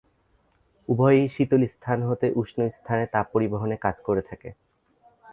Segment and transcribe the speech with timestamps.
[0.89, 4.49] উভয়ই শীতল স্থান হতে উষ্ণ স্থানে তাপ পরিবহনে কাজ করে থাকে।